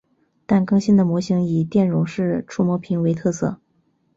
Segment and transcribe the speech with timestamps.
[0.47, 3.59] 但更新的模型以电容式触摸屏为特色。